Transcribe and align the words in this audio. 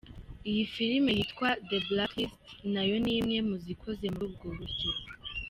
Iyi 0.49 0.63
film 0.73 1.03
yitwa 1.17 1.49
The 1.69 1.77
Blacklist 1.87 2.43
nayo 2.73 2.95
ni 3.03 3.11
imwe 3.19 3.37
mu 3.47 3.55
zikoze 3.65 4.05
muri 4.13 4.25
ubwo 4.29 4.47
buryo. 4.57 4.89